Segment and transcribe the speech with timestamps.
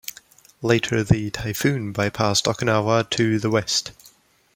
[0.63, 3.91] Later, the typhoon bypassed Okinawa to the west.